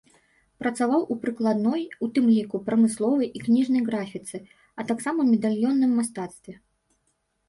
[0.61, 4.37] Працаваў у прыкладной, у тым ліку, прамысловай і кніжнай графіцы,
[4.79, 6.57] а таксама медальённым мастацтве.